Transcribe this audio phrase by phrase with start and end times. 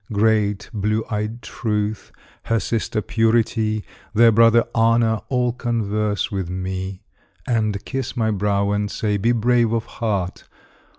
[0.11, 2.11] Great, blue eyed Truth,
[2.45, 3.85] her sister Purity,
[4.15, 7.03] Their brother Honor, all converse with me,
[7.45, 10.45] And kiss my brow, and say, "Be brave of heart!"